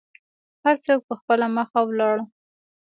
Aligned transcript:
هر 0.63 0.75
څوک 0.85 0.99
په 1.07 1.13
خپله 1.19 1.47
مخه 1.57 1.79
ولاړل. 1.83 2.21